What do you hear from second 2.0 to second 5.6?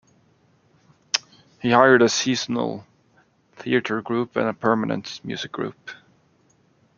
a seasonal theater group and a permanent music